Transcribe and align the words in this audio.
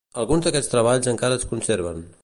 Alguns 0.21 0.47
d'aquests 0.47 0.71
treballs 0.71 1.11
encara 1.13 1.39
es 1.41 1.47
conserven. 1.53 2.07